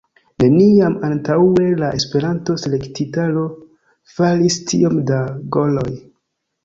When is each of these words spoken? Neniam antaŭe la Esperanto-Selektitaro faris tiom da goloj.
Neniam 0.43 0.95
antaŭe 1.09 1.67
la 1.81 1.91
Esperanto-Selektitaro 1.99 3.45
faris 4.15 4.59
tiom 4.73 4.99
da 5.13 5.21
goloj. 5.59 5.89